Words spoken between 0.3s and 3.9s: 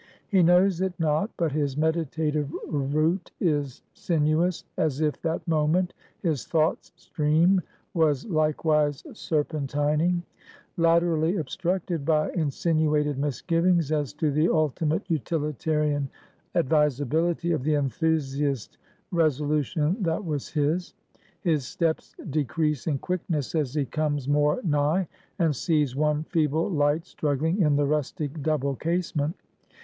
knows it not, but his meditative route is